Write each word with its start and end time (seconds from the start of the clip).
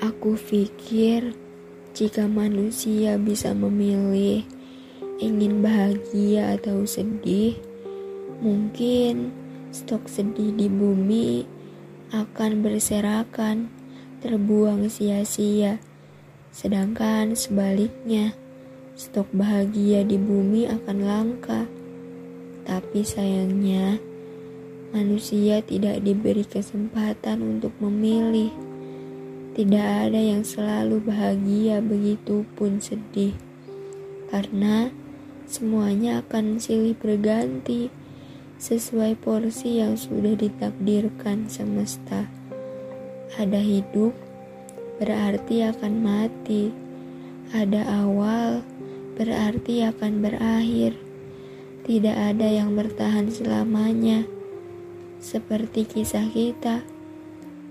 Aku 0.00 0.32
pikir 0.32 1.36
jika 1.92 2.24
manusia 2.24 3.20
bisa 3.20 3.52
memilih 3.52 4.48
ingin 5.20 5.60
bahagia 5.60 6.56
atau 6.56 6.88
sedih, 6.88 7.60
mungkin 8.40 9.28
stok 9.68 10.08
sedih 10.08 10.56
di 10.56 10.72
bumi 10.72 11.44
akan 12.16 12.64
berserakan, 12.64 13.68
terbuang 14.24 14.88
sia-sia. 14.88 15.76
Sedangkan 16.48 17.36
sebaliknya, 17.36 18.32
stok 18.96 19.28
bahagia 19.36 20.00
di 20.00 20.16
bumi 20.16 20.64
akan 20.64 20.98
langka. 21.04 21.68
Tapi 22.64 23.04
sayangnya, 23.04 24.00
manusia 24.96 25.60
tidak 25.60 26.00
diberi 26.00 26.48
kesempatan 26.48 27.44
untuk 27.44 27.76
memilih. 27.84 28.69
Tidak 29.50 29.82
ada 29.82 30.20
yang 30.22 30.46
selalu 30.46 31.02
bahagia, 31.10 31.82
begitupun 31.82 32.78
sedih, 32.78 33.34
karena 34.30 34.94
semuanya 35.50 36.22
akan 36.22 36.62
silih 36.62 36.94
berganti 36.94 37.90
sesuai 38.62 39.18
porsi 39.18 39.82
yang 39.82 39.98
sudah 39.98 40.38
ditakdirkan 40.38 41.50
semesta. 41.50 42.30
Ada 43.34 43.58
hidup, 43.58 44.14
berarti 45.02 45.66
akan 45.66 45.94
mati. 45.98 46.70
Ada 47.50 48.06
awal, 48.06 48.62
berarti 49.18 49.82
akan 49.82 50.22
berakhir. 50.22 50.94
Tidak 51.82 52.14
ada 52.14 52.46
yang 52.46 52.78
bertahan 52.78 53.26
selamanya, 53.34 54.22
seperti 55.18 55.90
kisah 55.90 56.30
kita 56.30 56.86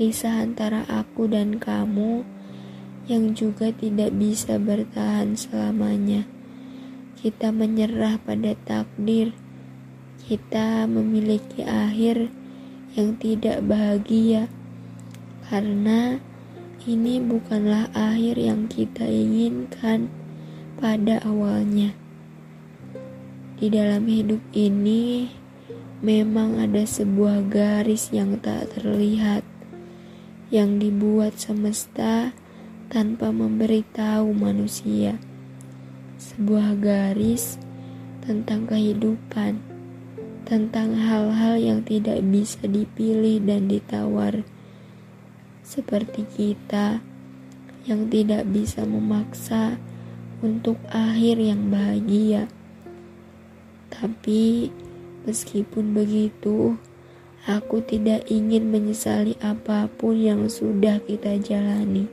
kisah 0.00 0.40
antara 0.40 0.88
aku 0.88 1.28
dan 1.28 1.60
kamu 1.60 2.24
yang 3.10 3.34
juga 3.36 3.74
tidak 3.74 4.14
bisa 4.14 4.56
bertahan 4.56 5.34
selamanya. 5.34 6.24
Kita 7.18 7.54
menyerah 7.54 8.18
pada 8.22 8.56
takdir, 8.66 9.36
kita 10.26 10.86
memiliki 10.86 11.62
akhir 11.62 12.30
yang 12.96 13.14
tidak 13.18 13.62
bahagia 13.64 14.50
karena 15.46 16.18
ini 16.82 17.22
bukanlah 17.22 17.86
akhir 17.94 18.40
yang 18.40 18.66
kita 18.66 19.06
inginkan 19.06 20.10
pada 20.80 21.22
awalnya. 21.22 21.94
Di 23.62 23.70
dalam 23.70 24.10
hidup 24.10 24.42
ini, 24.50 25.30
memang 26.02 26.58
ada 26.58 26.82
sebuah 26.82 27.46
garis 27.46 28.10
yang 28.10 28.42
tak 28.42 28.74
terlihat 28.74 29.46
yang 30.52 30.76
dibuat 30.76 31.40
semesta 31.40 32.36
tanpa 32.92 33.32
memberitahu 33.32 34.36
manusia. 34.36 35.16
Sebuah 36.20 36.76
garis 36.76 37.56
tentang 38.20 38.68
kehidupan, 38.68 39.56
tentang 40.44 40.92
hal-hal 40.92 41.56
yang 41.56 41.80
tidak 41.80 42.20
bisa 42.20 42.68
dipilih 42.68 43.40
dan 43.40 43.64
ditawar, 43.72 44.44
seperti 45.64 46.28
kita 46.36 47.00
yang 47.88 48.12
tidak 48.12 48.44
bisa 48.52 48.84
memaksa 48.84 49.80
untuk 50.44 50.76
akhir 50.92 51.40
yang 51.40 51.72
bahagia. 51.72 52.44
Tapi 53.88 54.68
meskipun 55.24 55.96
begitu, 55.96 56.76
Aku 57.42 57.82
tidak 57.82 58.30
ingin 58.30 58.70
menyesali 58.70 59.34
apa 59.42 59.90
pun 59.90 60.14
yang 60.14 60.46
sudah 60.46 61.02
kita 61.02 61.42
jalani. 61.42 62.06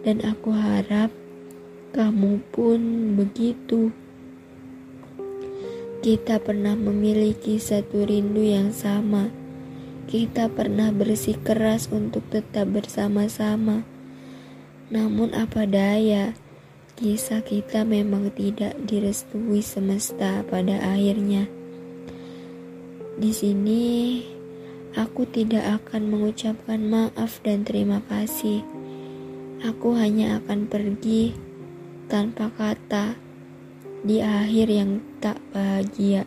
Dan 0.00 0.24
aku 0.24 0.48
harap 0.48 1.12
kamu 1.92 2.40
pun 2.48 2.80
begitu. 3.20 3.92
Kita 6.00 6.40
pernah 6.40 6.72
memiliki 6.72 7.60
satu 7.60 8.08
rindu 8.08 8.40
yang 8.40 8.72
sama. 8.72 9.28
Kita 10.08 10.48
pernah 10.48 10.88
bersikeras 10.88 11.92
untuk 11.92 12.24
tetap 12.32 12.72
bersama-sama. 12.72 13.84
Namun 14.88 15.36
apa 15.36 15.68
daya, 15.68 16.32
kisah 16.96 17.44
kita 17.44 17.84
memang 17.84 18.32
tidak 18.32 18.72
direstui 18.88 19.60
semesta 19.60 20.40
pada 20.48 20.80
akhirnya. 20.80 21.61
Di 23.12 23.28
sini, 23.28 24.24
aku 24.96 25.28
tidak 25.28 25.84
akan 25.84 26.08
mengucapkan 26.08 26.80
maaf 26.80 27.44
dan 27.44 27.60
terima 27.60 28.00
kasih. 28.08 28.64
Aku 29.60 29.92
hanya 29.92 30.40
akan 30.40 30.64
pergi 30.64 31.36
tanpa 32.08 32.48
kata 32.56 33.20
di 34.00 34.24
akhir 34.24 34.66
yang 34.72 35.04
tak 35.20 35.36
bahagia. 35.52 36.24